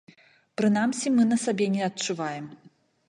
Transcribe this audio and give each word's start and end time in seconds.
Прынамсі, 0.61 1.11
мы 1.17 1.25
на 1.33 1.37
сабе 1.45 1.65
не 1.75 1.83
адчуваем. 1.89 2.45